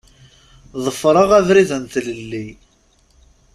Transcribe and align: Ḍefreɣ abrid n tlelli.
Ḍefreɣ 0.83 1.29
abrid 1.39 1.71
n 1.81 1.83
tlelli. 1.93 2.47